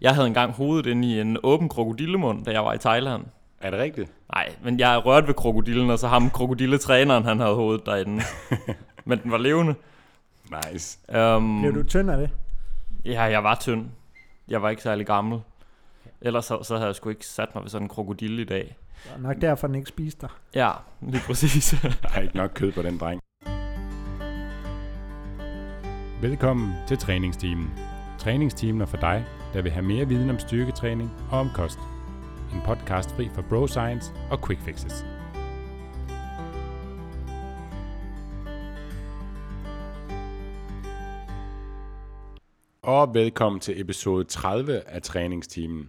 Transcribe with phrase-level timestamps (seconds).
[0.00, 3.24] Jeg havde engang hovedet inde i en åben krokodillemund, da jeg var i Thailand.
[3.60, 4.12] Er det rigtigt?
[4.34, 8.22] Nej, men jeg rørte ved krokodillen, og så ham krokodilletræneren, han havde hovedet derinde.
[9.04, 9.74] men den var levende.
[10.72, 10.98] Nice.
[11.18, 12.30] Um, Blev du tynd af det?
[13.04, 13.86] Ja, jeg var tynd.
[14.48, 15.40] Jeg var ikke særlig gammel.
[16.20, 18.76] Ellers så, så havde jeg sgu ikke sat mig ved sådan en krokodille i dag.
[19.04, 20.30] Det var nok derfor, den ikke spiste dig.
[20.54, 21.74] Ja, lige præcis.
[22.02, 23.20] Der er ikke nok kød på den dreng.
[26.20, 27.72] Velkommen til træningsteamen.
[28.18, 31.78] Træningsteamen er for dig, der vil have mere viden om styrketræning og om kost.
[32.54, 35.04] En podcast fri for bro science og quick fixes.
[42.82, 45.88] Og velkommen til episode 30 af træningstimen.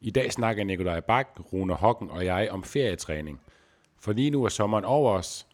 [0.00, 3.40] I dag snakker Nikolaj Bak, Rune Hocken og jeg om ferietræning.
[4.00, 5.46] For lige nu er sommeren over os.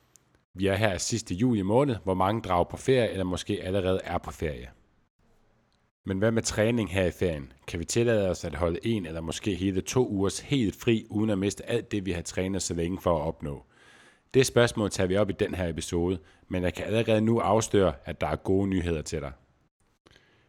[0.54, 4.18] Vi er her sidste juli måned, hvor mange drager på ferie eller måske allerede er
[4.18, 4.68] på ferie.
[6.08, 7.52] Men hvad med træning her i ferien?
[7.66, 11.30] Kan vi tillade os at holde en eller måske hele to ugers helt fri, uden
[11.30, 13.64] at miste alt det, vi har trænet så længe for at opnå?
[14.34, 17.94] Det spørgsmål tager vi op i den her episode, men jeg kan allerede nu afsløre,
[18.04, 19.32] at der er gode nyheder til dig.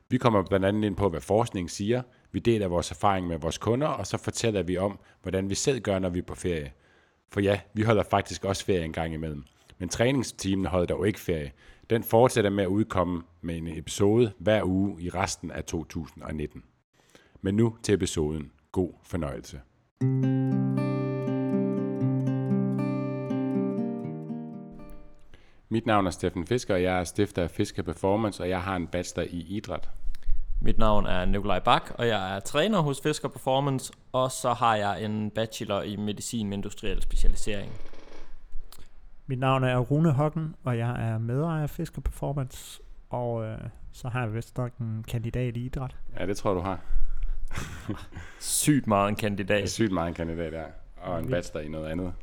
[0.10, 2.02] Vi kommer blandt andet ind på, hvad forskningen siger,
[2.32, 5.80] vi deler vores erfaring med vores kunder, og så fortæller vi om, hvordan vi selv
[5.80, 6.72] gør, når vi er på ferie.
[7.30, 9.44] For ja, vi holder faktisk også ferie en gang imellem.
[9.78, 11.52] Men træningsteamen holder dog ikke ferie.
[11.90, 16.64] Den fortsætter med at udkomme med en episode hver uge i resten af 2019.
[17.42, 18.52] Men nu til episoden.
[18.72, 19.62] God fornøjelse.
[25.70, 28.76] Mit navn er Steffen Fisker, og jeg er stifter af Fisker Performance, og jeg har
[28.76, 29.90] en bachelor i idræt.
[30.62, 34.76] Mit navn er Nikolaj Bak, og jeg er træner hos Fisker Performance, og så har
[34.76, 37.72] jeg en bachelor i medicin med industriel specialisering.
[39.28, 43.58] Mit navn er Rune Hocken, og jeg er medejer af Fisker Performance, og øh,
[43.94, 45.96] så har jeg vist nok en kandidat i idræt.
[46.20, 46.80] Ja, det tror du har.
[48.40, 49.70] Sygt meget en Det er kandidat.
[49.70, 50.64] sygt meget en kandidat der,
[50.98, 52.14] og en bachelor i noget andet.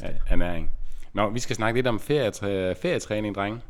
[0.00, 0.70] Ja, ernæring.
[1.12, 3.60] Nå, vi skal snakke lidt om ferietræ- ferietræning, drenge.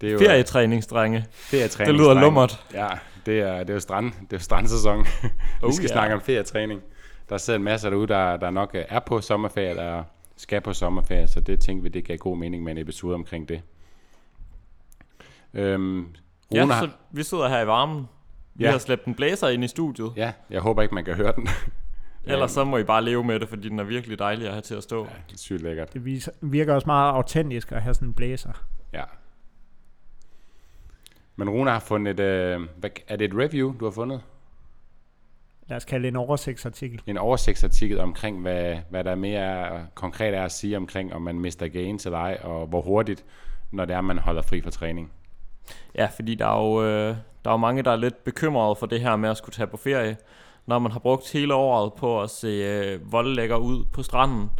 [0.00, 1.26] Det er jo Ferietræningsdrenge.
[1.30, 1.88] ferietræning.
[1.88, 2.20] Det lyder drenge.
[2.24, 2.66] lummert.
[2.74, 2.88] Ja,
[3.26, 4.98] det er, det er jo strand, det er jo strandsæson.
[5.22, 5.28] vi
[5.62, 5.92] Oh, skal ja.
[5.92, 6.80] snakke om ferietræning.
[7.28, 10.04] Der sidder en masse derude, der, der nok er på sommerferie, der
[10.40, 13.48] skal på sommerferie, så det tænkte vi, det gav god mening med en episode omkring
[13.48, 13.62] det.
[15.54, 16.06] Øhm,
[16.52, 18.08] Ja, Rune har, så vi sidder her i varmen.
[18.54, 18.70] Vi Ja.
[18.70, 20.12] har slæbt en blæser ind i studiet.
[20.16, 21.48] ja, jeg håber ikke, man kan høre den.
[22.24, 24.62] Ellers så må I bare leve med det, fordi den er virkelig dejlig at have
[24.62, 25.04] til at stå.
[25.04, 25.94] Ja, det er sygt lækkert.
[25.94, 26.04] Det
[26.40, 28.52] virker også meget autentisk at have sådan en blæser.
[28.92, 29.04] Ja.
[31.36, 34.22] Men Rune har fundet, øh, hvad, er det et review, du har fundet?
[35.70, 37.02] Lad os kalde det en oversigtsartikel.
[37.06, 41.40] en oversigtsartikel omkring, hvad, hvad der mere er, konkret er at sige omkring, om man
[41.40, 43.24] mister gains eller ej, og hvor hurtigt,
[43.70, 45.12] når det er, man holder fri for træning.
[45.94, 48.86] Ja, fordi der er jo, øh, der er jo mange, der er lidt bekymrede for
[48.86, 50.16] det her med at skulle tage på ferie.
[50.66, 54.50] Når man har brugt hele året på at se øh, voldlægger ud på stranden.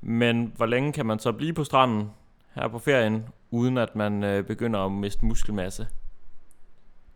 [0.00, 2.10] Men hvor længe kan man så blive på stranden
[2.54, 5.86] her på ferien, uden at man øh, begynder at miste muskelmasse?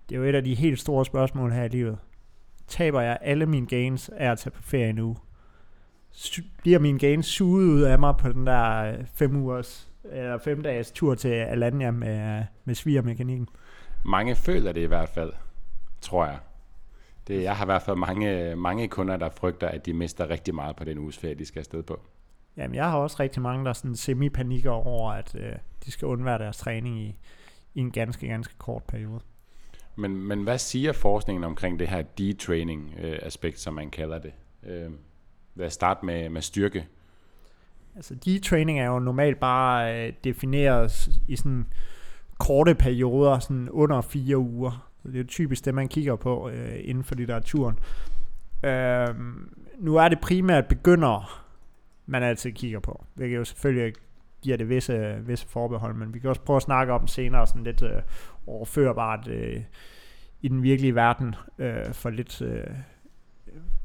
[0.08, 1.98] Det er jo et af de helt store spørgsmål her i livet.
[2.70, 5.16] Taber jeg alle mine gains af at tage på ferie nu?
[6.58, 10.62] Bliver mine gains suget ud af mig på den der øh, fem ugers eller fem
[10.62, 13.48] dages tur til Alanya med, med svigermekanikken?
[14.04, 15.32] Mange føler det i hvert fald,
[16.00, 16.38] tror jeg.
[17.28, 20.54] Det, jeg har i hvert fald mange, mange kunder, der frygter, at de mister rigtig
[20.54, 22.00] meget på den uges ferie, de skal afsted på.
[22.56, 25.52] Jamen, jeg har også rigtig mange, der sådan semi-panikker over, at øh,
[25.84, 27.18] de skal undvære deres træning i,
[27.74, 29.20] i en ganske, ganske kort periode.
[30.00, 34.32] Men, men hvad siger forskningen omkring det her detraining-aspekt, øh, som man kalder det?
[34.66, 34.90] Øh,
[35.54, 36.86] lad os starte med, med styrke.
[37.96, 41.66] Altså, detraining er jo normalt bare øh, defineret i sådan
[42.38, 44.90] korte perioder, sådan under fire uger.
[45.02, 47.78] Så det er jo typisk det, man kigger på øh, inden for litteraturen.
[48.64, 49.08] Øh,
[49.78, 51.46] nu er det primært begynder,
[52.06, 53.94] man altid kigger på, hvilket jo selvfølgelig
[54.42, 57.64] giver det visse, visse forbehold, men vi kan også prøve at snakke om senere sådan
[57.64, 58.02] lidt øh,
[58.46, 59.62] overførbart øh,
[60.42, 62.66] i den virkelige verden øh, for lidt øh,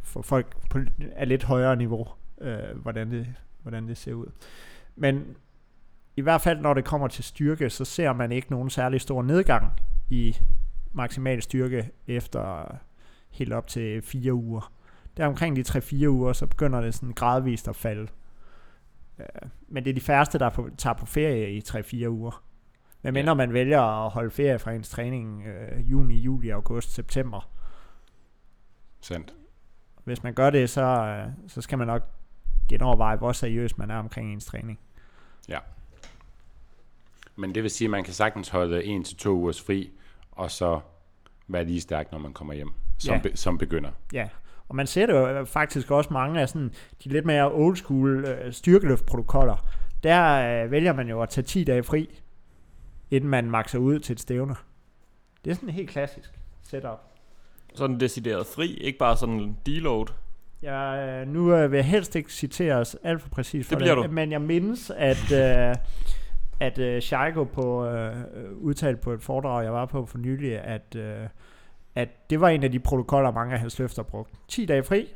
[0.02, 0.80] for folk på
[1.16, 2.08] af lidt højere niveau,
[2.42, 3.28] øh, hvordan, det,
[3.62, 4.28] hvordan det ser ud.
[4.96, 5.36] Men
[6.16, 9.22] i hvert fald når det kommer til styrke, så ser man ikke nogen særlig stor
[9.22, 9.72] nedgang
[10.10, 10.38] i
[10.94, 12.76] maksimal styrke efter
[13.30, 14.72] helt op til fire uger.
[15.18, 18.08] Der omkring de 3-4 uger, så begynder det sådan gradvist at falde.
[19.20, 22.44] Øh, men det er de færreste, der tager på ferie i 3-4 uger.
[23.06, 23.34] Men mindre Ja.
[23.34, 27.50] man vælger at holde ferie fra ens træning øh, juni, juli, august, september.
[29.02, 29.34] Sandt.
[30.04, 32.02] Hvis man gør det, så, øh, så skal man nok
[32.70, 34.80] genoverveje, hvor seriøs man er omkring ens træning.
[37.36, 39.92] Men det vil sige, at man kan sagtens holde en til to ugers fri,
[40.32, 40.80] og så
[41.48, 42.72] være lige stærk, når man kommer hjem.
[42.98, 43.22] som, Ja.
[43.22, 43.92] be, som begynder.
[44.14, 44.28] Ja,
[44.70, 46.72] og man ser det jo faktisk også mange af sådan,
[47.04, 49.66] de lidt mere old school øh, styrkeløftprotokoller.
[50.04, 52.20] Der øh, vælger man jo at tage 10 dage fri,
[53.12, 54.56] inden man makser ud til et stævne.
[55.46, 57.00] Det er sådan helt klassisk setup.
[57.76, 60.08] Sådan decideret fri, ikke bare sådan en deload.
[60.62, 63.96] Jeg, øh, nu øh, vil jeg helst ikke citere os alt for præcis for Det
[63.96, 64.08] du.
[64.12, 65.76] men jeg mindes, at, øh,
[66.60, 68.16] at øh, Scheiko på, øh,
[68.54, 71.28] udtalte på et foredrag, jeg var på for nylig, at, øh,
[71.96, 74.36] at det var en af de protokoller, mange af hans løfter brugte.
[74.48, 75.08] 10 dage fri,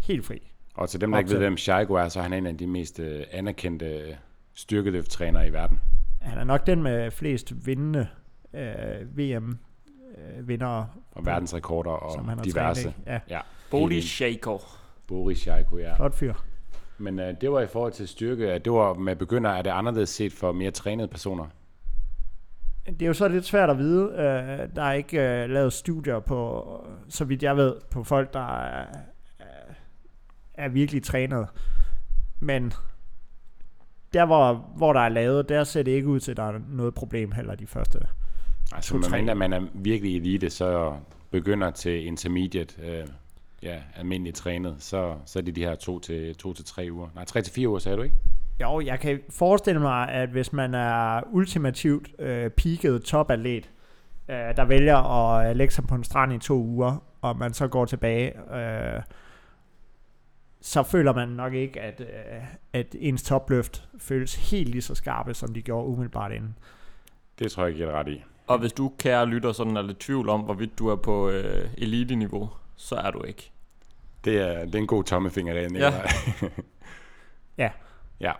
[0.00, 0.52] helt fri.
[0.74, 2.66] Og til dem, der ikke ved, hvem Shaiko er, så er han en af de
[2.66, 4.16] mest øh, anerkendte
[4.54, 5.80] styrkeløfttrænere i verden.
[6.20, 8.08] Han er nok den med flest vindende
[8.54, 12.82] øh, VM-vindere, Og verdensrekorder og som han har diverse.
[13.06, 13.20] trænet.
[13.28, 13.40] Ja,
[13.70, 14.04] Bodi enig.
[14.08, 14.76] Shaker.
[15.08, 15.96] Boris Shaiko, ja.
[15.96, 16.34] flot fyr.
[16.98, 19.70] Men øh, det var i forhold til styrke, at det var med begynder, er det
[19.70, 21.46] anderledes set for mere trænede personer?
[22.86, 24.04] Det er jo så lidt svært at vide.
[24.12, 26.64] Øh, der er ikke øh, lavet studier på,
[27.08, 28.86] så vidt jeg ved, på folk, der er,
[29.38, 29.44] er-
[30.54, 31.46] er virkelig trænet.
[32.40, 32.72] Men
[34.12, 36.60] der, hvor, hvor der er lavet, der ser det ikke ud til, at der er
[36.68, 37.98] noget problem heller de første.
[38.72, 40.96] Altså, medmindre man er virkelig elite, så
[41.30, 43.06] begynder til intermediate, øh,
[43.62, 47.08] ja, almindeligt trænet, så, så er det de her to til, to til tre uger.
[47.14, 48.16] Nej, tre til fire uger, sagde du ikke?
[48.60, 53.70] Jo, jeg kan forestille mig, at hvis man er ultimativt øh, peaket topatlet,
[54.28, 57.54] øh, der vælger at øh, lægge sig på en strand i to uger, og man
[57.54, 59.02] så går tilbage, øh,
[60.60, 62.42] så føler man nok ikke, at, øh,
[62.72, 66.58] at ens topløft føles helt lige så skarpe, som de gjorde umiddelbart inden.
[67.38, 68.24] Det tror jeg ikke, jeg er ret i.
[68.46, 71.68] Og hvis du, kære lytter, sådan er lidt tvivl om, hvorvidt du er på øh,
[71.78, 73.50] elite-niveau, så er du ikke.
[74.24, 75.92] Det er, det er en god tommefinger, der Ja.
[77.58, 77.70] Ja.
[78.20, 78.32] ja.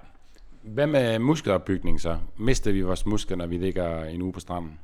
[0.63, 2.19] Hvad med muskelopbygning så?
[2.37, 4.79] Mister vi vores muskler, når vi ligger en uge på stranden?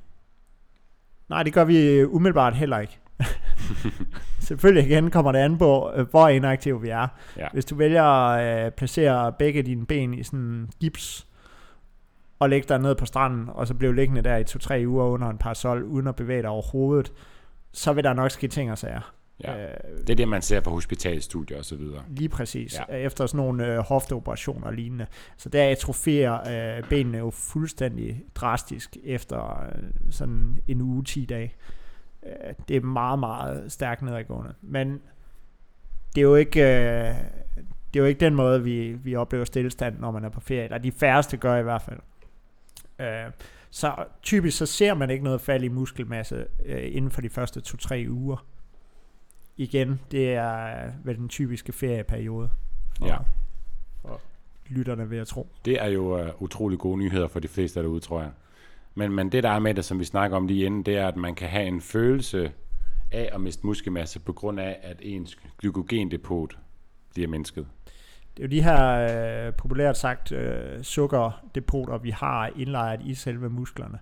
[1.28, 2.98] Nej, det gør vi umiddelbart heller ikke.
[4.46, 7.08] Selvfølgelig igen kommer det an på, øh, hvor inaktiv vi er.
[7.37, 7.46] Ja.
[7.52, 11.26] Hvis du vælger at øh, placere begge dine ben i sådan en gips,
[12.38, 15.28] og lægge dig ned på stranden, og så blive liggende der i to-tre uger under
[15.28, 17.12] en parasol, uden at bevæge dig overhovedet,
[17.72, 19.12] så vil der nok ske ting og sager.
[19.44, 19.64] Ja.
[19.64, 19.70] Øh,
[20.00, 22.02] Det er det, man ser på hospitalstudier og så videre.
[22.08, 22.75] Lige præcis.
[22.88, 22.96] Ja.
[22.96, 23.06] Ja.
[23.06, 25.06] Efter sådan nogle øh, hofteoperationer og lignende.
[25.37, 31.54] Så der atrofierer øh, benene jo fuldstændig drastisk efter øh, sådan en uge, 10 dage.
[32.26, 34.55] Øh, det er meget, meget stærkt nedadgående.
[34.62, 35.00] Men
[36.14, 36.61] det er jo ikke...
[36.61, 37.14] Øh,
[37.94, 40.64] det er jo ikke den måde, vi, vi oplever stillestand, når man er på ferie.
[40.64, 41.99] Eller de færreste gør i hvert fald.
[42.99, 43.32] Øh,
[43.70, 47.62] så typisk så ser man ikke noget fald i muskelmasse øh, inden for de første
[47.69, 48.46] 2-3 uger.
[49.56, 52.50] Igen, det er vel den typiske ferieperiode
[52.99, 53.17] for, Ja.
[54.02, 54.20] for
[54.69, 55.49] lytterne, vil jeg tro.
[55.64, 58.31] Det er jo uh, utrolig gode nyheder for de fleste derude, tror jeg.
[58.98, 61.08] Men, men det, der er med det, som vi snakker om lige inden, det er,
[61.08, 62.52] at man kan have en følelse
[63.12, 66.58] af at miste muskelmasse på grund af, at ens glykogendepot
[67.10, 67.66] bliver mindsket.
[68.37, 73.48] Det er jo de her, øh, populært sagt, øh, sukkerdepoter, vi har indlejret i selve
[73.48, 73.98] musklerne,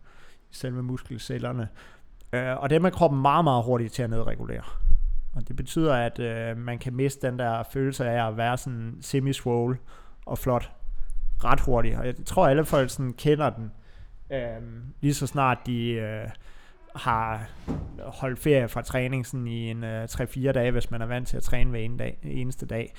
[0.51, 1.69] i selve muskelcellerne.
[2.33, 4.63] Øh, og dem er kroppen meget, meget hurtigt til at nedregulere.
[5.35, 8.99] Og det betyder, at øh, man kan miste den der følelse af at være sådan
[9.01, 9.33] semi
[10.27, 10.73] og flot
[11.45, 11.97] ret hurtigt.
[11.97, 13.71] Og jeg tror, alle folk sådan kender den.
[14.35, 14.63] Øh,
[15.01, 16.29] lige så snart de øh,
[16.97, 17.51] har
[17.99, 21.37] holdt ferie fra træning sådan i en øh, 3-4 dage, hvis man er vant til
[21.37, 22.95] at træne hver ene dag, eneste dag.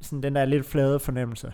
[0.00, 1.52] Sådan den der lidt flade fornemmelse.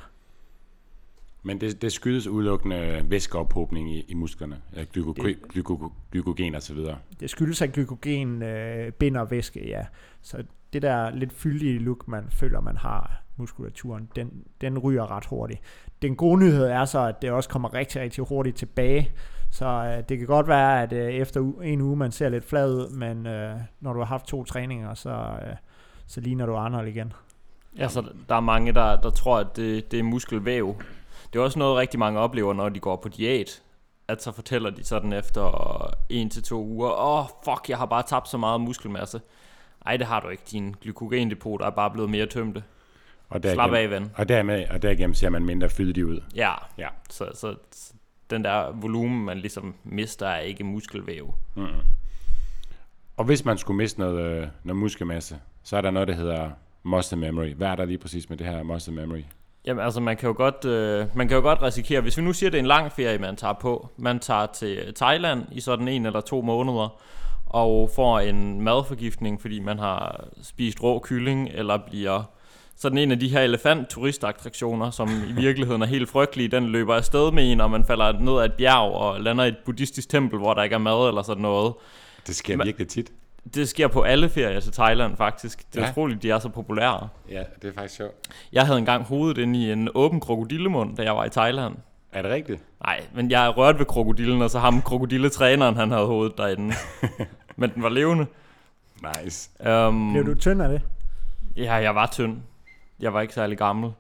[1.42, 6.62] Men det, det skyldes udelukkende væskeophobning i, i musklerne, øh, glyko, Det- glyko, glykogen og
[6.62, 6.98] så videre.
[7.20, 9.86] Det skyldes, at glykogen øh, binder væske, ja.
[10.22, 15.26] Så det der lidt fyldige look, man føler, man har muskulaturen, den, den ryger ret
[15.26, 15.60] hurtigt.
[16.02, 19.12] Den gode nyhed er så, at det også kommer rigtig, rigtig hurtigt tilbage.
[19.50, 22.74] Så øh, det kan godt være, at øh, efter en uge, man ser lidt flad
[22.74, 25.56] ud, men øh, når du har haft to træninger, så, øh,
[26.06, 27.12] så ligner du Arnold igen.
[27.78, 30.76] Ja, så der er mange, der, der tror, at det, det er muskelvæv.
[31.32, 33.62] Det er også noget, rigtig mange oplever, når de går på diæt.
[34.08, 37.86] At så fortæller de sådan efter en til to uger, åh, oh, fuck, jeg har
[37.86, 39.20] bare tabt så meget muskelmasse.
[39.86, 40.42] Ej, det har du ikke.
[40.50, 42.62] Din glykogendepot er bare blevet mere tømte.
[43.28, 44.10] Og Slap af, ven.
[44.14, 46.20] Og, dermed, og derigennem ser man mindre fyldig ud.
[46.34, 46.88] Ja, Ja.
[47.10, 47.92] så, så, så
[48.30, 51.34] den der volumen, man ligesom mister, er ikke muskelvæv.
[51.54, 51.66] Mm.
[53.16, 56.50] Og hvis man skulle miste noget, øh, noget muskelmasse, så er der noget, der hedder
[56.82, 57.54] muscle memory.
[57.54, 59.22] Hvad er der lige præcis med det her muscle memory?
[59.66, 62.32] Jamen altså, man kan jo godt, øh, man kan jo godt risikere, hvis vi nu
[62.32, 63.88] siger, at det er en lang ferie, man tager på.
[63.96, 67.00] Man tager til Thailand i sådan en eller to måneder,
[67.46, 72.22] og får en madforgiftning, fordi man har spist rå kylling, eller bliver
[72.76, 77.32] sådan en af de her elefant-turistattraktioner, som i virkeligheden er helt frygtelige, den løber afsted
[77.32, 80.38] med en, og man falder ned ad et bjerg og lander i et buddhistisk tempel,
[80.38, 81.74] hvor der ikke er mad eller sådan noget.
[82.26, 83.12] Det sker Men- virkelig tit.
[83.54, 85.58] Det sker på alle ferier til Thailand faktisk.
[85.72, 85.86] Det er Ja.
[85.86, 85.92] ja.
[85.92, 87.08] utroligt, de er så populære.
[87.30, 88.14] Ja, det er faktisk sjovt.
[88.52, 91.74] Jeg havde engang hovedet inde i en åben krokodillemund, da jeg var i Thailand.
[92.12, 92.62] Er det rigtigt?
[92.86, 96.74] Nej, men jeg rørte ved krokodillen, og så ham krokodilletræneren, han havde hovedet derinde.
[97.56, 98.26] men den var levende.
[99.24, 99.50] Nice.
[99.70, 100.80] Um, Blev du tynd af det?
[101.56, 102.36] Ja, jeg var tynd.
[103.00, 103.92] Jeg var ikke særlig gammel.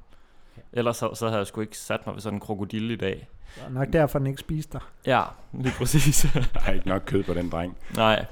[0.72, 3.28] Ellers så, så havde jeg sgu ikke sat mig ved sådan en krokodille i dag.
[3.54, 4.80] Det var nok derfor, den ikke spiste dig.
[5.06, 5.22] Ja,
[5.52, 6.26] lige præcis.
[6.54, 7.76] Der er ikke nok kød på den dreng.
[7.96, 8.24] Nej.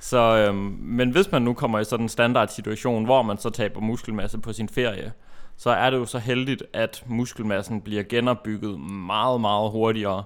[0.00, 3.50] Så, øhm, men hvis man nu kommer i sådan en standard situation, hvor man så
[3.50, 5.12] taber muskelmasse på sin ferie,
[5.56, 10.24] så er det jo så heldigt, at muskelmassen bliver genopbygget meget, meget hurtigere,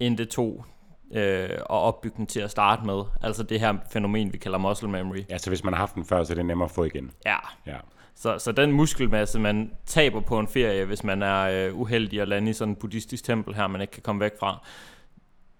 [0.00, 0.64] end det tog
[1.12, 3.02] øh, at opbygge den til at starte med.
[3.22, 5.24] Altså det her fænomen, vi kalder muscle memory.
[5.30, 7.10] Ja, så hvis man har haft den før, så er det nemmere at få igen.
[7.26, 7.76] Ja, Ja.
[8.20, 12.28] Så, så den muskelmasse, man taber på en ferie, hvis man er øh, uheldig at
[12.28, 14.66] lande i sådan en buddhistisk tempel her, man ikke kan komme væk fra,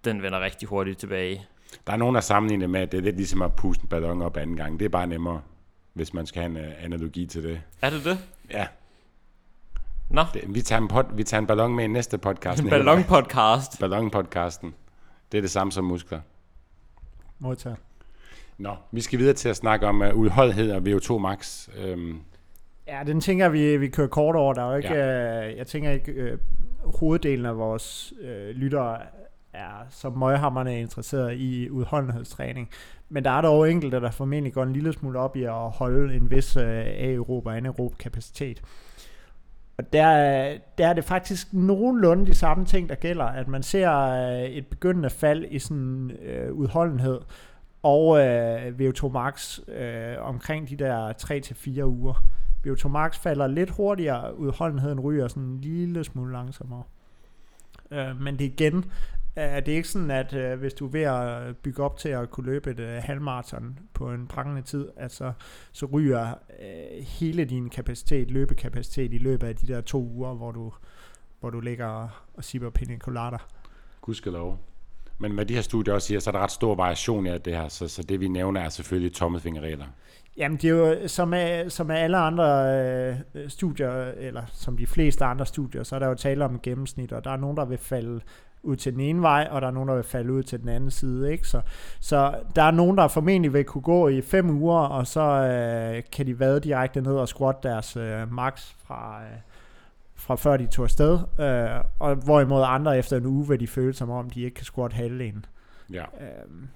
[0.05, 1.45] den vender rigtig hurtigt tilbage.
[1.87, 4.21] Der er nogen, der sammenligner med, at det er lidt ligesom at puste en ballon
[4.21, 4.79] op anden gang.
[4.79, 5.41] Det er bare nemmere,
[5.93, 7.61] hvis man skal have en uh, analogi til det.
[7.81, 8.19] Er det det?
[8.51, 8.67] Ja,
[10.09, 12.63] Nå, det, vi, tager en pod, vi tager en ballon med i næste podcast.
[12.63, 13.77] en ballonpodcast.
[13.79, 14.73] Ballonpodcasten.
[15.31, 16.21] Det er det samme som muskler.
[17.39, 17.77] Modtaget.
[18.57, 21.69] Nå, vi skal videre til at snakke om uh, udholdenhed og VO2 max.
[21.77, 22.21] Øhm,
[22.91, 24.53] Ja, den tænker vi, vi kører kort over.
[24.53, 25.49] Der er jo ikke, ja.
[25.49, 26.37] øh, jeg tænker ikke, øh,
[26.99, 28.97] hoveddelen af vores øh, lyttere
[29.53, 32.69] er så møghammerne interesseret i udholdenhedstræning.
[33.09, 36.15] Men der er dog enkelte, der formentlig går en lille smule op i at holde
[36.15, 38.61] en vis øh, aerob og anaerob kapacitet.
[39.77, 43.63] Og der, er- der er det faktisk nogenlunde de samme ting, der gælder, at man
[43.63, 47.19] ser øh, et begyndende fald i sådan øh, udholdenhed,
[47.83, 51.13] og øh, VO2 max øh, omkring de der
[51.81, 52.23] 3-4 uger.
[52.67, 56.83] VO2 max falder lidt hurtigere, udholdenheden ryger sådan en lille smule langsommere.
[57.91, 58.91] Øh, men det igen,
[59.35, 62.31] er det ikke sådan, at øh, hvis du er ved at bygge op til at
[62.31, 65.31] kunne løbe et øh, halvmarathon på en prangende tid, at så,
[65.71, 70.51] så ryger øh, hele din kapacitet, løbekapacitet i løbet af de der to uger, hvor
[70.51, 70.73] du,
[71.39, 71.85] hvor du ligger
[72.33, 73.37] og, sipper pina colada.
[74.01, 74.59] gudskelov.
[75.17, 77.55] Men hvad de her studier også siger, så er der ret stor variation i det
[77.55, 77.67] her.
[77.67, 79.85] Så, så det vi nævner er selvfølgelig tommelfingerregler.
[80.37, 84.87] Jamen, det er jo som med, som med alle andre øh, studier, eller som de
[84.87, 87.65] fleste andre studier, så er der jo tale om gennemsnit, og der er nogen, der
[87.65, 88.21] vil falde
[88.63, 90.69] ud til den ene vej, og der er nogen, der vil falde ud til den
[90.69, 91.31] anden side.
[91.31, 91.47] Ikke?
[91.47, 91.61] Så,
[91.99, 96.03] så der er nogen, der formentlig vil kunne gå i fem uger, og så øh,
[96.11, 99.37] kan de vade direkte ned og squat deres øh, max fra, øh,
[100.15, 103.93] fra før de tog afsted, øh, og hvorimod andre efter en uge vil de føle
[103.93, 105.45] som om, de ikke kan squat halvdelen.
[105.93, 106.03] Ja.
[106.03, 106.67] Øhm,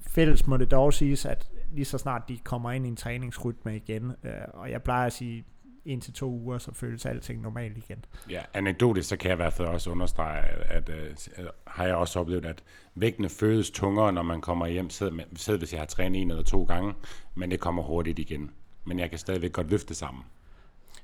[0.00, 3.76] fælles må det dog siges, at lige så snart de kommer ind i en træningsrytme
[3.76, 5.44] igen, øh, og jeg plejer at sige,
[5.84, 8.04] en til to uger, så føles alting normalt igen.
[8.30, 11.94] Ja, anekdotisk, så kan jeg i hvert fald også understrege, at, at, at har jeg
[11.94, 12.62] også oplevet, at
[12.94, 16.64] vægtene føles tungere, når man kommer hjem, selv, hvis jeg har trænet en eller to
[16.64, 16.94] gange,
[17.34, 18.50] men det kommer hurtigt igen.
[18.84, 20.24] Men jeg kan stadigvæk godt løfte sammen.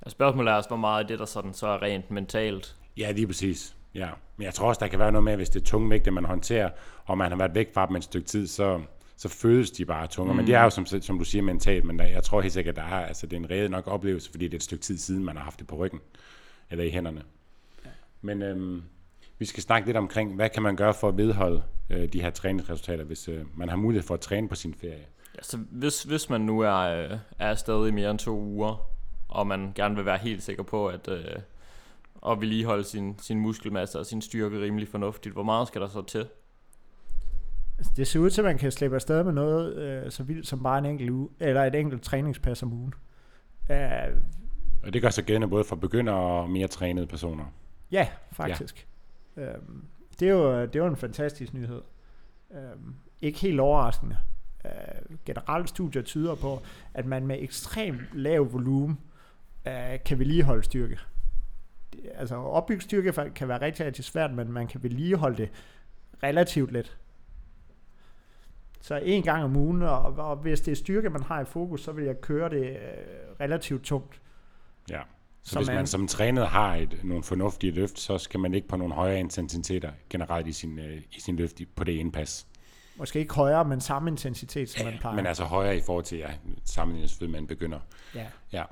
[0.00, 2.76] Og spørgsmålet er også, hvor meget af det, der sådan, så er rent mentalt.
[2.96, 3.76] Ja, lige præcis.
[3.94, 4.08] Ja.
[4.37, 6.25] Men jeg tror også, der kan være noget med, hvis det er tunge vægte, man
[6.25, 6.70] håndterer,
[7.04, 8.80] og man har været væk fra dem et stykke tid, så,
[9.18, 10.32] så føles de bare tungere.
[10.32, 10.37] Mm.
[10.37, 12.78] Men det er jo, som, som du siger, mentalt, men der, jeg tror helt sikkert,
[12.78, 14.82] at der er, altså, det er en reel nok oplevelse, fordi det er et stykke
[14.82, 16.00] tid siden, man har haft det på ryggen,
[16.70, 17.22] eller i hænderne.
[17.84, 17.90] Ja.
[18.20, 18.82] Men øhm,
[19.38, 22.30] vi skal snakke lidt omkring, hvad kan man gøre for at vedholde øh, de her
[22.30, 25.06] træningsresultater, hvis øh, man har mulighed for at træne på sin ferie.
[25.37, 28.90] Ja, så hvis, hvis man nu er, øh, er afsted i mere end to uger,
[29.28, 31.25] og man gerne vil være helt sikker på, at øh,
[32.26, 36.02] at vedligeholde sin, sin muskelmasse og sin styrke rimelig fornuftigt, hvor meget skal der så
[36.02, 36.26] til?
[37.78, 40.47] Altså, det ser ud til, at man kan slippe afsted med noget øh, så vildt
[40.47, 42.94] som bare en enkelt uge, eller et enkelt træningspas om ugen.
[43.70, 43.76] Uh,
[44.82, 47.44] Og det gør sig gældende både for begyndere og mere trænede personer.
[47.92, 48.87] ja, faktisk.
[49.37, 49.56] Ja.
[49.56, 49.85] Um,
[50.20, 51.82] det, er jo, det er jo en fantastisk nyhed.
[52.50, 54.18] Um, ikke helt overraskende.
[54.64, 56.61] Uh, generelt studier tyder på,
[56.94, 58.99] at man med ekstremt lav volumen
[59.66, 59.73] uh,
[60.04, 60.99] kan vedligeholde styrke.
[62.14, 65.50] Altså opbygge styrke kan være rigtig, rigtig svært, men man kan vedligeholde det
[66.23, 66.97] relativt let.
[68.80, 71.80] Så en gang om ugen, og, og hvis det er styrke, man har i fokus,
[71.85, 72.76] så vil jeg køre det øh,
[73.40, 74.20] relativt tungt.
[74.90, 75.00] Ja.
[75.42, 78.54] Så Som hvis er- man som trænet har et, nogle fornuftige løft, så skal man
[78.54, 82.12] ikke på nogle højere intensiteter generelt i sin, øh, i sin løft på det ene
[82.12, 82.47] pas.
[82.97, 85.16] Måske ikke højere, men samme intensitet, som man plejer.
[85.16, 86.30] Men altså højere i forhold til, ja,
[86.64, 87.78] sammenlignet selvfølgelig en begynder.
[88.14, 88.26] ja.
[88.52, 88.64] Ja.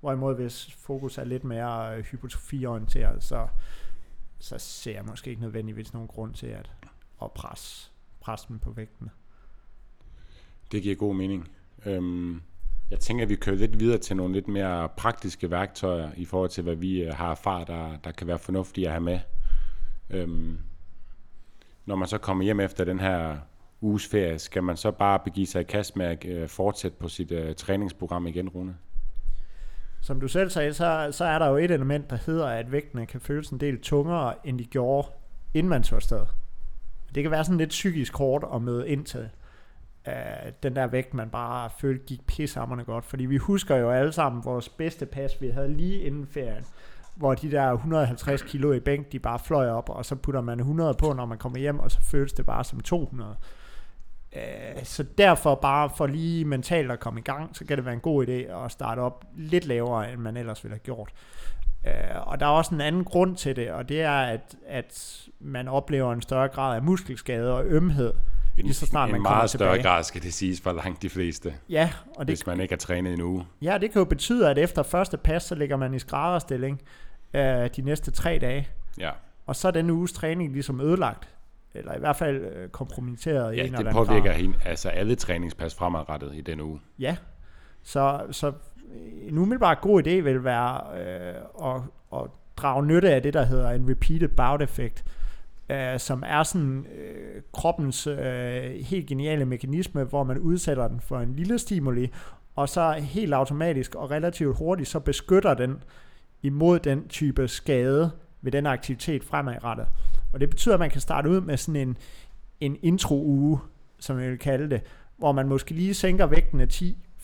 [0.00, 3.48] Hvorimod hvis fokus er lidt mere øh, hypotrofiorienteret, så,
[4.38, 6.70] så ser jeg måske ikke nødvendigvis nogen grund til at,
[7.22, 7.87] at presse,
[8.28, 9.10] presse dem på vægten.
[10.72, 11.48] Det giver god mening.
[11.86, 12.42] Øhm,
[12.90, 16.50] jeg tænker, at vi kører lidt videre til nogle lidt mere praktiske værktøjer i forhold
[16.50, 19.18] til, hvad vi øh, har erfaret, der, der kan være fornuftige at have med.
[20.10, 20.58] Øhm,
[21.86, 23.36] når man så kommer hjem efter den her
[23.80, 27.08] uges ferie, skal man så bare begive sig i kast med at øh, fortsætte på
[27.08, 28.76] sit øh, træningsprogram igen, Rune?
[30.00, 33.06] Som du selv sagde, så, så er der jo et element, der hedder, at vægtene
[33.06, 35.08] kan føles en del tungere, end de gjorde,
[35.54, 36.26] inden man tog afsted.
[37.14, 39.28] Det kan være sådan lidt psykisk hårdt at møde ind til
[40.06, 40.12] uh,
[40.62, 43.04] den der vægt, man bare følte gik pissehammerne godt.
[43.04, 46.64] Fordi vi husker jo alle sammen vores bedste pas, vi havde lige inden ferien,
[47.14, 50.58] hvor de der 150 kilo i bænk, de bare fløj op, og så putter man
[50.58, 53.30] 100 på, når man kommer hjem, og så føles det bare som 200.
[53.30, 57.84] Uh, øh, så derfor bare for lige mentalt at komme i gang, så kan det
[57.84, 61.12] være en god idé at starte op lidt lavere, end man ellers ville have gjort.
[61.84, 65.20] Uh, og der er også en anden grund til det, og det er, at, at
[65.40, 68.12] man oplever en større grad af muskelskade og ømhed,
[68.58, 69.82] En, lige så snart en man kommer meget større tilbage.
[69.94, 72.78] grad, skal det siges, for langt de fleste, Ja, og det, hvis man ikke har
[72.78, 73.46] trænet en uge.
[73.62, 76.80] ja, det kan jo betyde, at efter første pas, så ligger man i skrædderstilling
[77.34, 78.68] uh, de næste tre dage,
[78.98, 79.10] Ja,
[79.46, 81.28] og så er den uges træning ligesom ødelagt,
[81.74, 84.40] eller i hvert fald øh, kompromitteret i ja en eller det anden påvirker grad.
[84.40, 86.80] hende, altså alle træningspas fremadrettet i den uge.
[86.98, 87.16] Ja,
[87.82, 88.52] så, så
[89.28, 93.70] en umiddelbart god idé vil være øh, at, at drage nytte af det, der hedder
[93.70, 95.04] en repeated bout effect,
[95.68, 101.18] øh, som er sådan øh, kroppens øh, helt geniale mekanisme, hvor man udsætter den for
[101.18, 102.10] en lille stimuli,
[102.56, 105.82] og så helt automatisk og relativt hurtigt, så beskytter den
[106.42, 108.10] imod den type skade
[108.42, 109.86] ved den aktivitet fremadrettet.
[110.32, 111.96] Og det betyder, at man kan starte ud med sådan en,
[112.60, 113.58] en intro-uge,
[113.98, 114.80] som jeg vil kalde det,
[115.16, 116.68] hvor man måske lige sænker vægten af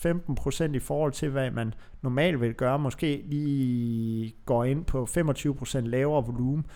[0.06, 2.78] 10-15% i forhold til, hvad man normalt vil gøre.
[2.78, 6.66] Måske lige går ind på 25% lavere volumen.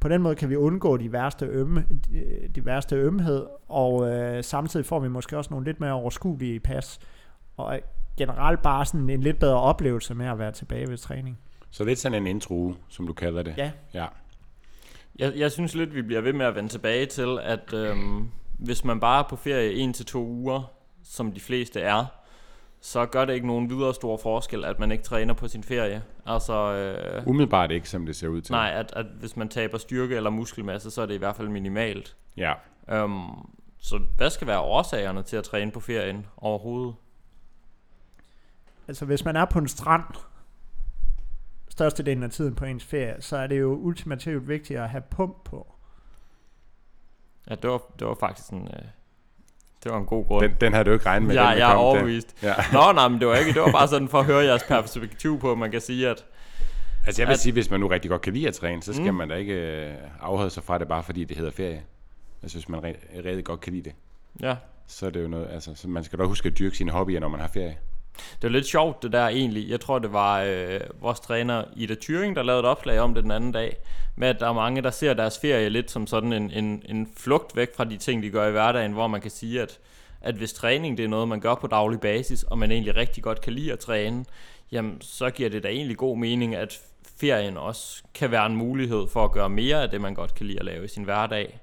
[0.00, 1.84] På den måde kan vi undgå de værste, ømme,
[2.54, 6.98] de værste ømhed, og øh, samtidig får vi måske også nogle lidt mere overskuelige pas.
[7.56, 7.80] Og
[8.16, 11.38] generelt bare sådan en lidt bedre oplevelse med at være tilbage ved træning.
[11.70, 13.54] Så lidt sådan en intro, som du kalder det.
[13.56, 13.70] Ja.
[13.94, 14.06] ja.
[15.18, 18.84] Jeg, jeg synes lidt, vi bliver ved med at vende tilbage til, at øhm, hvis
[18.84, 20.72] man bare er på ferie en til to uger,
[21.04, 22.04] som de fleste er,
[22.86, 26.02] så gør det ikke nogen videre stor forskel, at man ikke træner på sin ferie.
[26.26, 28.52] Altså, øh, Umiddelbart ikke, som det ser ud til.
[28.52, 31.48] nej, at, at hvis man taber styrke eller muskelmasse, så er det i hvert fald
[31.48, 32.16] minimalt.
[32.36, 32.52] Ja.
[32.88, 33.28] Øhm,
[33.78, 36.94] så hvad skal være årsagerne til at træne på ferien overhovedet?
[38.88, 40.04] Altså hvis man er på en strand,
[41.68, 45.44] størstedelen af tiden på ens ferie, så er det jo ultimativt vigtigt at have pump
[45.44, 45.74] på.
[47.50, 48.82] Ja, det var, det var faktisk en, øh,
[49.86, 50.42] det var en god grund.
[50.44, 51.34] Den, den havde du ikke regnet med.
[51.34, 51.76] ja, den jeg er den.
[51.78, 52.34] overbevist.
[52.42, 52.54] Ja.
[52.72, 55.38] Nå, nej, men det var ikke, det var bare sådan for at høre jeres perspektiv
[55.40, 56.24] på, at man kan sige, at
[57.06, 58.92] Altså jeg vil At- sige, hvis man nu rigtig godt kan lide at træne, så
[58.92, 59.14] skal Mm.
[59.16, 61.82] man da ikke øh, afholde sig fra det, bare fordi det hedder ferie.
[62.42, 63.92] Altså hvis man re- rigtig godt kan lide det,
[64.42, 66.90] ja, så er det jo noget, altså så man skal da huske at dyrke sine
[66.90, 67.76] hobbyer, når man har ferie
[68.16, 69.68] det var lidt sjovt det der egentlig.
[69.68, 73.22] Jeg tror, det var øh, vores træner Ida Thuring, der lavede et opslag om det
[73.22, 73.76] den anden dag,
[74.16, 77.08] med at der er mange, der ser deres ferie lidt som sådan en, en, en
[77.16, 79.78] flugt væk fra de ting, de gør i hverdagen, hvor man kan sige, at,
[80.20, 83.22] at hvis træning det er noget, man gør på daglig basis, og man egentlig rigtig
[83.22, 84.24] godt kan lide at træne,
[84.72, 86.80] jamen så giver det da egentlig god mening, at
[87.20, 90.46] ferien også kan være en mulighed for at gøre mere af det, man godt kan
[90.46, 91.60] lide at lave i sin hverdag.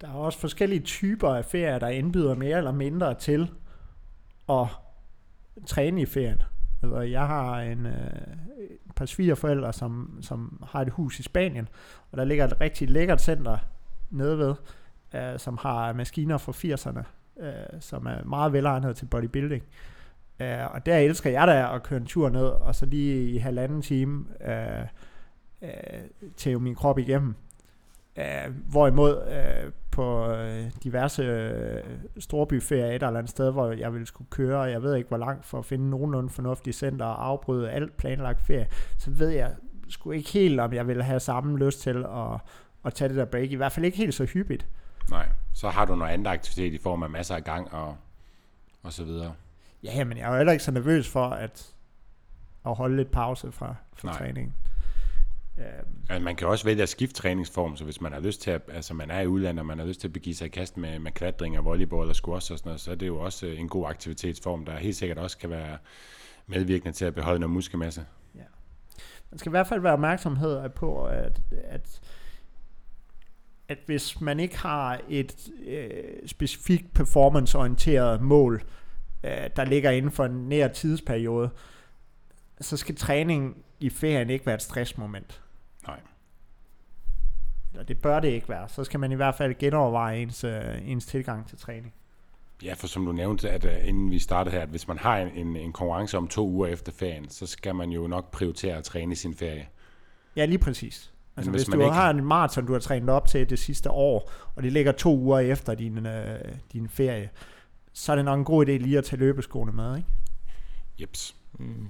[0.00, 3.50] Der er også forskellige typer af ferier, der indbyder mere eller mindre til
[4.48, 4.66] at
[5.66, 6.42] træne i ferien.
[6.82, 7.92] Altså, jeg har en, øh,
[8.60, 11.68] et par svigerforældre, som, som har et hus i Spanien,
[12.12, 13.58] og der ligger et rigtig lækkert center
[14.10, 14.54] nede ved,
[15.14, 17.02] øh, som har maskiner fra 80'erne,
[17.44, 19.62] øh, som er meget velegnet til bodybuilding.
[20.40, 23.36] Øh, og der elsker jeg da at køre en tur ned, og så lige i
[23.36, 24.86] halvanden time øh,
[25.62, 27.34] øh, tæve min krop igennem.
[28.16, 31.82] Øh, hvorimod øh, på øh, diverse øh,
[32.18, 35.18] storbyferier et eller andet sted, hvor jeg ville skulle køre, og jeg ved ikke hvor
[35.18, 38.66] langt for at finde nogenlunde fornuftige center og afbryde alt planlagt ferie,
[38.98, 39.52] så ved jeg
[39.88, 42.40] sgu ikke helt, om jeg ville have samme lyst til at,
[42.84, 43.50] at tage det der break.
[43.50, 44.66] I hvert fald ikke helt så hyppigt.
[45.10, 47.96] Nej, så har du noget andet aktivitet i form af masser af gang og,
[48.82, 49.32] og så videre.
[49.82, 51.72] Ja, men jeg er jo heller ikke så nervøs for at,
[52.66, 54.18] at holde lidt pause fra, fra Nej.
[54.18, 54.54] træningen.
[55.60, 58.50] Øh, Altså, man kan også vælge at skifte træningsform, så hvis man har lyst til
[58.50, 60.48] at, altså man er i udlandet, og man har lyst til at begive sig i
[60.48, 63.18] kast med, med klatring og volleyball og squash og sådan noget, så er det jo
[63.18, 65.78] også øh, en god aktivitetsform, der helt sikkert også kan være
[66.46, 68.04] medvirkende til at beholde noget muskelmasse.
[68.34, 68.42] Ja.
[69.30, 72.00] Man skal i hvert fald være opmærksomhed på, at, at,
[73.68, 75.90] at hvis man ikke har et øh,
[76.26, 78.62] specifikt performanceorienteret mål,
[79.24, 81.50] øh, der ligger inden for en nær tidsperiode,
[82.60, 85.42] så skal træning i ferien ikke være et stressmoment.
[85.86, 86.00] Nej.
[87.72, 88.68] Eller det bør det ikke være.
[88.68, 91.94] Så skal man i hvert fald genoverveje ens, øh, ens tilgang til træning.
[92.62, 95.16] Ja, for som du nævnte, at uh, inden vi startede her, at hvis man har
[95.18, 98.76] en, en, en konkurrence om to uger efter ferien, så skal man jo nok prioritere
[98.76, 99.68] at træne i sin ferie.
[100.36, 101.12] Ja, lige præcis.
[101.36, 103.58] Altså, Men hvis, hvis du ikke- har en maraton, du har trænet op til det
[103.58, 106.38] sidste år, og det ligger to uger efter din, øh,
[106.72, 107.30] din ferie,
[107.92, 110.08] så er det nok en god idé lige at tage løbeskoene med, ikke?
[111.00, 111.36] Jeps.
[111.58, 111.88] Mm.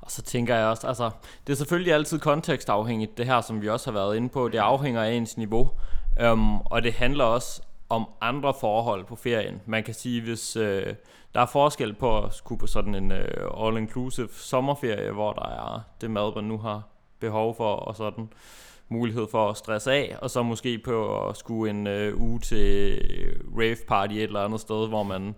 [0.00, 1.10] Og så tænker jeg også, altså,
[1.46, 4.48] det er selvfølgelig altid kontekstafhængigt, det her, som vi også har været inde på.
[4.48, 5.70] Det afhænger af ens niveau,
[6.30, 9.60] um, og det handler også om andre forhold på ferien.
[9.66, 10.94] Man kan sige, hvis øh,
[11.34, 15.80] der er forskel på at skulle på sådan en øh, all-inclusive sommerferie, hvor der er
[16.00, 16.82] det mad, man nu har
[17.20, 18.28] behov for, og sådan
[18.88, 22.98] mulighed for at stresse af, og så måske på at skulle en øh, uge til
[23.58, 25.34] rave party et eller andet sted, hvor man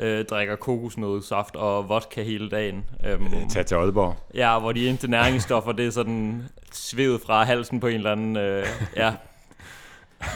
[0.00, 2.84] øh, drikker kokosnødsaft og vodka hele dagen.
[3.06, 4.16] Øhm, Tag til Aalborg.
[4.34, 8.36] Ja, hvor de eneste næringsstoffer, det er sådan sved fra halsen på en eller anden,
[8.36, 9.14] øh, ja,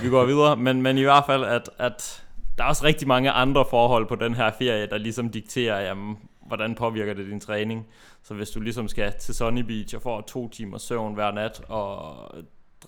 [0.03, 2.25] vi går videre, men, men i hvert fald, at, at
[2.59, 6.19] der er også rigtig mange andre forhold på den her ferie, der ligesom dikterer, jamen,
[6.47, 7.87] hvordan påvirker det din træning.
[8.23, 11.61] Så hvis du ligesom skal til Sunny Beach og får to timer søvn hver nat,
[11.69, 12.17] og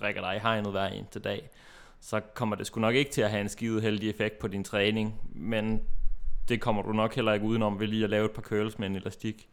[0.00, 1.50] drikker dig i hegnet hver eneste dag,
[2.00, 4.64] så kommer det sgu nok ikke til at have en skide heldig effekt på din
[4.64, 5.82] træning, men
[6.48, 8.86] det kommer du nok heller ikke udenom ved lige at lave et par curls med
[8.86, 9.48] en elastik.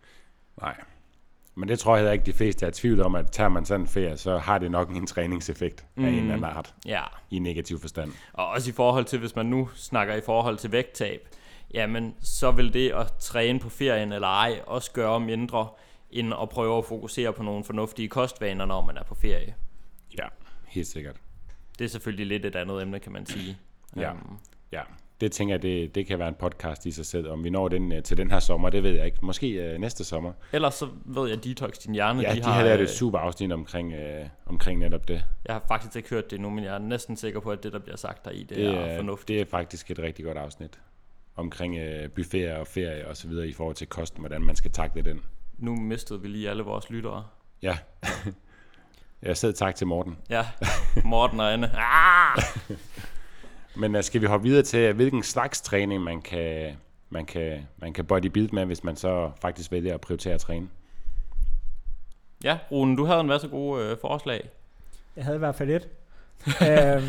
[0.61, 0.75] Nej.
[1.55, 3.65] Men det tror jeg heller ikke, de fleste er i tvivl om, at tager man
[3.65, 6.05] sådan en ferie, så har det nok en træningseffekt mm.
[6.05, 8.13] af en eller anden art, Ja, i negativ forstand.
[8.33, 11.27] Og også i forhold til, hvis man nu snakker i forhold til vægttab,
[11.73, 15.69] jamen så vil det at træne på ferien eller ej også gøre mindre,
[16.11, 19.55] end at prøve at fokusere på nogle fornuftige kostvaner, når man er på ferie.
[20.19, 20.27] Ja,
[20.67, 21.15] helt sikkert.
[21.79, 23.57] Det er selvfølgelig lidt et andet emne, kan man sige.
[23.95, 24.09] Ja.
[24.11, 24.37] Øhm,
[24.71, 24.81] Ja,
[25.21, 27.29] det tænker jeg, det, det kan være en podcast i sig selv.
[27.29, 29.17] Om vi når den øh, til den her sommer, det ved jeg ikke.
[29.21, 30.33] Måske øh, næste sommer.
[30.53, 32.89] ellers så ved jeg, at Detox Din Hjerne, Ja, de, de, har lavet øh, et
[32.89, 35.25] super afsnit omkring, øh, omkring netop det.
[35.45, 37.73] Jeg har faktisk ikke hørt det nu, men jeg er næsten sikker på, at det,
[37.73, 39.27] der bliver sagt der i, det, Det, er er, fornuftigt.
[39.27, 40.79] det er faktisk et rigtig godt afsnit.
[41.35, 44.71] Omkring øh, buffeter og ferie og så videre i forhold til kosten, hvordan man skal
[44.71, 45.21] takle den.
[45.57, 47.25] Nu mistede vi lige alle vores lyttere.
[47.61, 47.77] Ja.
[49.21, 50.17] jeg sad tak til Morten.
[50.29, 50.45] Ja,
[51.03, 51.71] Morten og Anne.
[51.75, 52.43] Ah!
[53.75, 56.75] Men uh, skal vi hoppe videre til, hvilken slags træning man kan,
[57.09, 60.69] man kan, man kan bodybuild med, hvis man så faktisk vælger at prioritere at træne?
[62.43, 64.49] Ja, Rune, du havde en masse gode øh, forslag.
[65.15, 65.89] Jeg havde i hvert fald et.
[66.69, 67.07] øhm,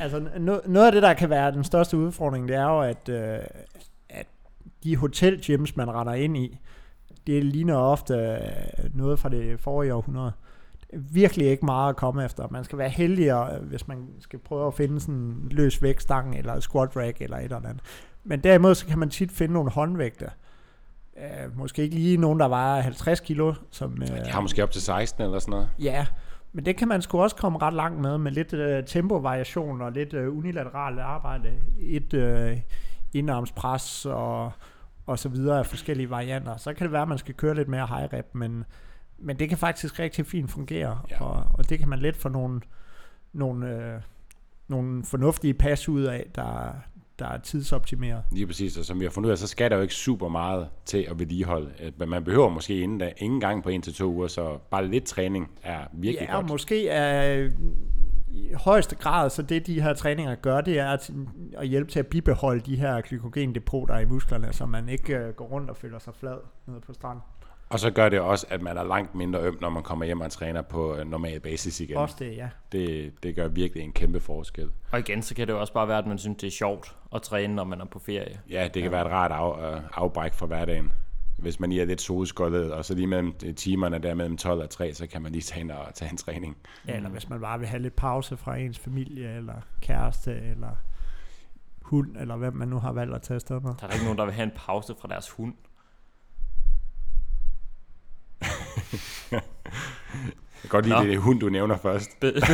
[0.00, 3.08] altså, no, noget af det, der kan være den største udfordring, det er jo, at,
[3.08, 3.38] øh,
[4.08, 4.26] at
[4.84, 6.58] de hotelgyms, man render ind i,
[7.26, 10.26] det ligner ofte øh, noget fra det forrige århundrede.
[10.26, 10.47] Er
[10.92, 12.48] virkelig ikke meget at komme efter.
[12.50, 16.60] Man skal være heldigere, hvis man skal prøve at finde sådan en løs vægtstang, eller
[16.60, 17.80] squat rack, eller et eller andet.
[18.24, 20.30] Men derimod, så kan man tit finde nogle håndvægte.
[21.16, 24.02] Øh, måske ikke lige nogen, der vejer 50 kilo, som...
[24.02, 25.68] Øh, De har måske op til 16 eller sådan noget.
[25.78, 26.06] Ja,
[26.52, 29.92] men det kan man sgu også komme ret langt med, med lidt øh, tempovariation og
[29.92, 31.52] lidt øh, unilateralt arbejde.
[31.78, 32.56] Et øh,
[33.12, 34.52] indarmspres og,
[35.06, 36.56] og så videre af forskellige varianter.
[36.56, 38.64] Så kan det være, at man skal køre lidt mere high rep, men,
[39.18, 41.24] men det kan faktisk rigtig fint fungere, Ja.
[41.24, 42.60] og, og det kan man let få nogle,
[43.32, 44.00] nogle, øh,
[44.68, 46.72] nogle fornuftige pas ud af, der,
[47.18, 48.22] der er tidsoptimeret.
[48.32, 50.28] Lige præcis, og som vi har fundet ud af, så skal der jo ikke super
[50.28, 51.70] meget til at vedligeholde.
[51.82, 54.58] Øh, Men man behøver måske inden da, ingen gang på en til to uger, så
[54.70, 56.48] bare lidt træning er virkelig Ja, godt.
[56.48, 57.48] måske er
[58.30, 61.10] i højeste grad, så det de her træninger gør, det er at,
[61.56, 65.44] at hjælpe til at bibeholde de her glykogendepoter i musklerne, så man ikke øh, går
[65.44, 67.22] rundt og føler sig flad nede på stranden.
[67.70, 70.20] Og så gør det også, at man er langt mindre øm, når man kommer hjem
[70.20, 71.96] og træner på øh, normal basis igen.
[71.96, 72.48] Også det, ja.
[72.72, 74.70] Det, det gør virkelig en kæmpe forskel.
[74.90, 76.96] Og igen, så kan det jo også bare være, at man synes, det er sjovt
[77.14, 78.40] at træne, når man er på ferie.
[78.50, 78.88] Ja, det kan ja.
[78.88, 80.92] være et rart af, øh, afbræk fra hverdagen.
[81.38, 84.60] Hvis man lige er lidt solskoldet, og så lige mellem øh, timerne der mellem 12
[84.60, 86.56] og 3, så kan man lige tage ind og tage en træning.
[86.88, 86.96] ja.
[86.96, 90.70] Eller hvis man bare vil have lidt pause fra ens familie, eller kæreste, eller
[91.82, 93.70] hund, eller hvem man nu har valgt at tage afsted med.
[93.80, 95.54] Der er ikke nogen, der vil have en pause fra deres hund.
[99.30, 99.40] Jeg
[100.62, 101.02] kan godt lide Nå.
[101.02, 102.20] det, det hund, du nævner først.
[102.20, 102.44] Be- det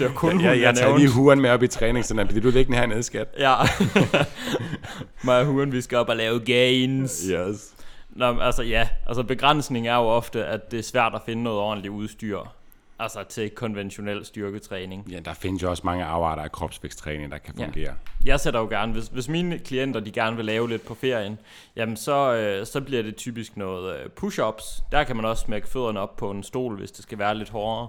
[0.06, 1.04] var kun Jeg, hund, jeg, jeg tager nævnte.
[1.04, 3.26] lige huren med op i træning, så bliver du liggende hernede, skat.
[3.38, 3.54] Ja.
[5.24, 7.24] Mig og huren, vi skal op og lave gains.
[7.30, 7.68] Yes.
[8.10, 11.58] Nå, altså ja, altså begrænsning er jo ofte, at det er svært at finde noget
[11.60, 12.38] ordentligt udstyr.
[13.02, 15.08] Altså til konventionel styrketræning.
[15.10, 17.64] Ja, der findes jo også mange afarter af kropsvæksttræning, der kan Ja.
[17.64, 17.94] fungere.
[18.24, 21.38] Jeg sætter jo gerne, hvis, hvis mine klienter de gerne vil lave lidt på ferien,
[21.76, 24.82] jamen så, øh, så bliver det typisk noget øh, push-ups.
[24.92, 27.50] Der kan man også smække fødderne op på en stol, hvis det skal være lidt
[27.50, 27.88] hårdere.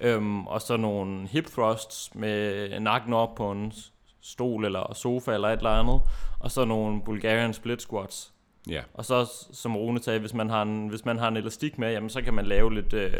[0.00, 3.72] Øhm, og så nogle hip thrusts med nakken op på en
[4.20, 6.00] stol eller sofa eller et eller andet.
[6.40, 8.32] Og så nogle Bulgarian split squats.
[8.68, 8.80] Ja.
[8.94, 11.92] Og så, som Rune sagde, hvis man har en, hvis man har en elastik med,
[11.92, 13.12] jamen, så kan man lave lidt, øh,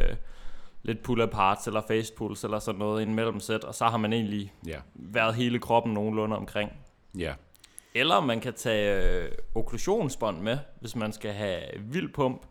[0.82, 4.52] lidt pull-aparts eller face pulls eller sådan noget indimellem sæt, og så har man egentlig
[4.66, 4.76] Ja.
[4.94, 6.72] været hele kroppen nogenlunde omkring.
[7.18, 7.32] Ja.
[7.94, 12.42] Eller man kan tage øh, okklusionsbånd med, hvis man skal have vild pump.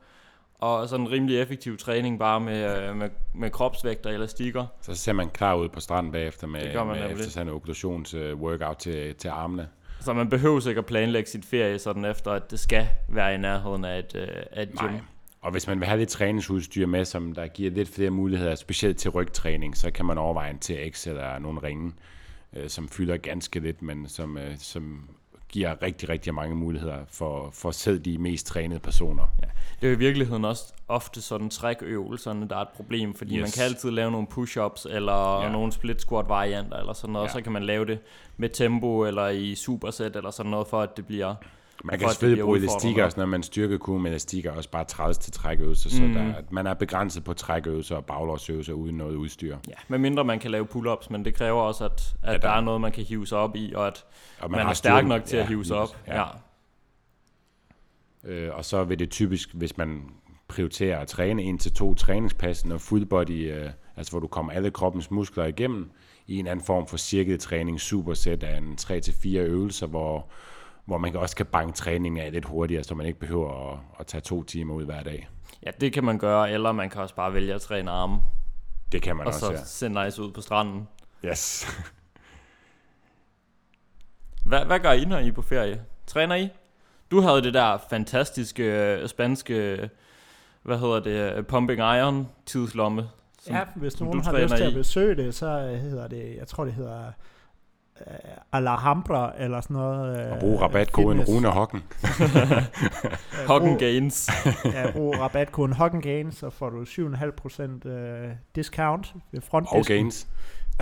[0.60, 4.66] og sådan en rimelig effektiv træning bare med, øh, med, med kropsvægt og elastikker.
[4.82, 7.48] Så ser man klar ud på stranden bagefter med, Det gør man med efter sådan
[7.48, 9.70] en okklusions-workout til, til armene.
[10.00, 13.38] Så man behøver ikke at planlægge sit ferie sådan efter, at det skal være i
[13.38, 14.88] nærheden af et, øh, af et gym.
[14.90, 15.00] Nej.
[15.42, 18.98] Og hvis man vil have lidt træningsudstyr med, som der giver lidt flere muligheder, specielt
[18.98, 21.92] til rygtræning, så kan man overveje en TX eller nogle ringe,
[22.56, 25.10] øh, som fylder ganske lidt, men som, øh, som
[25.50, 29.24] giver rigtig, rigtig mange muligheder for, for selv de mest trænede personer.
[29.42, 29.48] Ja.
[29.82, 33.42] Det er i virkeligheden også ofte sådan trækøvelserne, der er et problem, fordi yes.
[33.42, 35.52] man kan altid lave nogle push-ups eller Ja.
[35.52, 37.34] nogle split squat varianter eller sådan noget, Ja.
[37.34, 38.00] så kan man lave det
[38.38, 41.36] med tempo eller i superset eller sådan noget, for at det bliver...
[41.84, 45.18] Man kan selvfølgelig bruge elastikker, også når man styrker kun med elastikker, også bare trædes
[45.18, 46.14] til trækøvelser, så Mm.
[46.14, 49.58] der, man er begrænset på trækøvelser og baglårsøvelser uden noget udstyr.
[49.68, 52.40] Ja, medmindre man kan lave pull-ups, men det kræver også, at, at Ja, ja, der-
[52.40, 54.06] der er noget, man kan hive sig op i, og at
[54.40, 55.90] Og man, man er stærk styrken- nok til ja, at hive sig op.
[55.90, 56.08] præcis.
[56.08, 56.24] Ja.
[58.24, 60.02] Øh, og så vil det typisk, hvis man
[60.48, 64.52] prioriterer at træne en til to træningspas, når full body, øh, altså hvor du kommer
[64.52, 65.92] alle kroppens muskler igennem,
[66.28, 70.28] i en anden form for cirket træning, supersæt af en 3-4 øvelser, hvor,
[70.86, 74.08] hvor man også kan banke træningen af lidt hurtigere, så man ikke behøver at, at
[74.08, 75.30] tage to timer ud hver dag.
[75.66, 78.22] ja, det kan man gøre, eller man kan også bare vælge at træne arme,
[78.92, 79.64] Det kan man og også, så ja.
[79.64, 80.88] se nice ud på stranden.
[81.26, 81.68] Yes.
[84.46, 85.82] Hvad, hvad gør I, når I er på ferie?
[86.08, 86.50] Træner I?
[87.12, 89.90] Du havde det der fantastiske øh, spanske,
[90.64, 93.10] hvad hedder det, øh, pumping iron tidslomme.
[93.42, 94.76] Som, Ja, hvis som nogen du har lyst til at i.
[94.76, 97.12] besøge det, så øh, hedder det, jeg tror det hedder
[98.52, 100.20] Alhambra eller sådan noget.
[100.30, 101.32] Og øh, bruge rabatkoden fitness.
[101.38, 101.84] Rune Hocken.
[103.42, 104.30] Øh, brug- Gains.
[104.74, 109.96] Ja, brug rabatkoden Hoggen Gains, så får du 7,5% øh, discount ved Og frontdisken.
[109.96, 110.28] gains.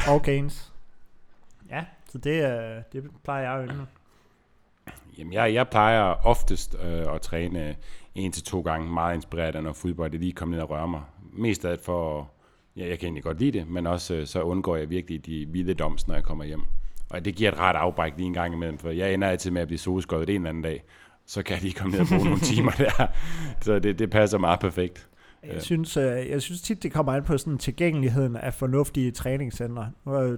[0.07, 0.73] Og gains.
[1.69, 3.85] Ja, så det, øh, det plejer jeg at yndle.
[5.17, 7.75] Jamen, jeg, jeg plejer oftest øh, at træne
[8.15, 10.85] en til to gange, meget inspireret af, når fodbold det lige kommer ned og rører
[10.87, 11.01] mig.
[11.33, 12.29] Mest af det for,
[12.75, 15.45] ja, jeg kan egentlig godt lide det, men også øh, så undgår jeg virkelig de
[15.49, 16.63] vilde doms, når jeg kommer hjem.
[17.09, 19.61] Og det giver et rart afbræk lige en gang imellem, for jeg ender altid med
[19.61, 20.83] at blive solskåret en eller anden dag.
[21.25, 23.07] Så kan jeg lige komme ned og bruge nogle timer der.
[23.61, 25.09] Så det, det passer meget perfekt.
[25.43, 29.91] Jeg synes, øh, jeg synes tit, det kommer an på sådan tilgængeligheden af fornuftige træningscentre.
[30.05, 30.37] Nu har jeg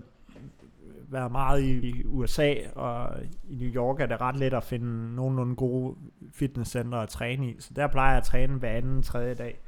[1.10, 3.10] været meget i USA, og
[3.50, 5.96] i New York er det ret let at finde nogenlunde gode
[6.34, 7.56] fitnesscentre at træne i.
[7.60, 9.60] Så der plejer jeg at træne hver anden, tredje dag.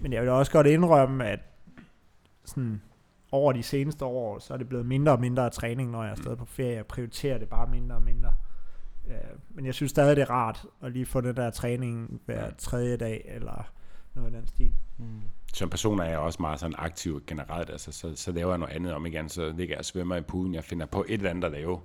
[0.00, 1.40] Men jeg vil også godt indrømme, at
[2.44, 2.80] sådan
[3.32, 6.08] over de seneste år, så er det blevet mindre og mindre af træning, når jeg
[6.08, 6.76] er afsted på ferie.
[6.76, 8.32] Jeg prioriterer det bare mindre og mindre.
[9.08, 9.14] Øh,
[9.48, 12.96] Men jeg synes stadig, det er rart at lige få den der træning hver tredje
[12.96, 13.70] dag, eller
[14.14, 14.72] noget i den stil.
[14.98, 15.22] Mm.
[15.54, 18.74] Som person er jeg også meget sådan aktiv generelt, altså, så, så laver jeg noget
[18.74, 21.30] andet om igen, så ligger jeg og svømmer i poolen, jeg finder på et eller
[21.30, 21.80] andet at lave,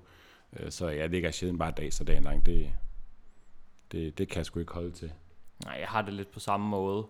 [0.59, 2.71] Øh, så jeg ligger sjældent bare dag så dagen lang, det,
[3.91, 5.13] det, det kan jeg sgu ikke holde til.
[5.65, 7.07] Nej, jeg har det lidt på samme måde.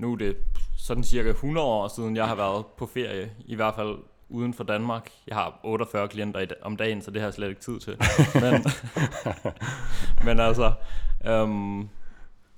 [0.00, 0.36] Nu er det
[0.78, 4.64] sådan cirka 100 år siden, jeg har været på ferie, i hvert fald uden for
[4.64, 5.10] Danmark.
[5.26, 7.96] Jeg har 48 klienter om dagen, så det har jeg slet ikke tid til.
[8.42, 8.64] Men,
[10.24, 10.72] men altså,
[11.26, 11.88] øhm,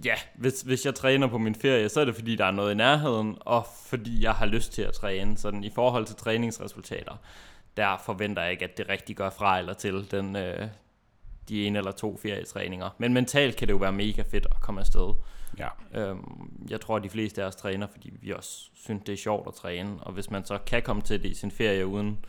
[0.05, 2.73] ja, hvis, hvis jeg træner på min ferie, så er det fordi, der er noget
[2.73, 5.39] i nærheden, og fordi jeg har lyst til at træne.
[5.39, 7.17] Sådan i forhold til træningsresultater,
[7.77, 10.69] der forventer jeg ikke, at det rigtig gør fra eller til den, øh,
[11.49, 12.91] de en eller to ferietræninger.
[12.99, 15.15] Men mentalt kan det jo være mega fedt at komme afsted.
[15.59, 19.13] Ja, Øhm, jeg tror, at de fleste af os træner, fordi vi også synes, det
[19.13, 19.97] er sjovt at træne.
[20.01, 22.25] Og hvis man så kan komme til det i sin ferie uden,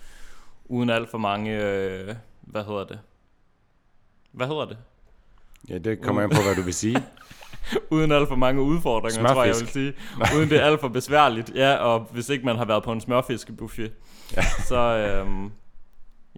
[0.65, 1.52] uden alt for mange...
[1.63, 2.99] Øh, hvad hedder det?
[4.32, 4.78] Hvad hedder det?
[5.69, 7.04] ja det kommer an på, hvad du vil sige.
[7.91, 9.73] uden alt for mange udfordringer, tror jeg, jeg vil Smørfisk.
[9.73, 10.38] sige.
[10.38, 11.52] Uden det er alt for besværligt.
[11.56, 13.93] Ja, og hvis ikke man har været på en smørfiskebuffet,
[14.36, 14.41] Ja.
[14.67, 14.76] så...
[14.78, 15.52] Øhm,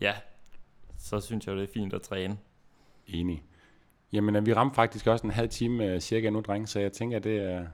[0.02, 0.14] ja,
[1.00, 2.38] så synes jeg, det er fint at træne.
[3.08, 3.44] Enig.
[4.14, 6.92] Jamen, øh, vi ramte faktisk også en halv time øh, cirka nu, drenge, så jeg
[6.92, 7.66] tænker, det er...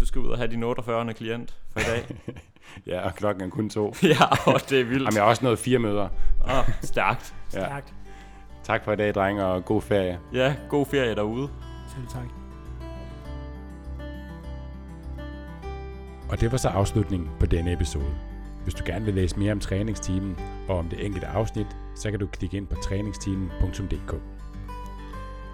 [0.00, 1.14] Du skal ud og have din 48.
[1.14, 2.04] klient for i dag.
[2.86, 3.94] Ja, og klokken er kun to.
[4.02, 5.02] ja, og det er vildt.
[5.02, 6.08] Jamen, jeg har også nået fire møder.
[6.44, 7.34] Ah, stærkt.
[7.54, 7.58] Ja.
[7.58, 7.94] Stærkt.
[8.62, 10.18] Tak for i dag, drenge, og god ferie.
[10.32, 11.48] Ja, god ferie derude.
[11.94, 12.26] Selv tak.
[16.30, 18.14] Og det var så afslutningen på denne episode.
[18.62, 20.36] Hvis du gerne vil læse mere om træningsteamen
[20.68, 24.39] og om det enkelte afsnit, så kan du klikke ind på træningsteamen.dk.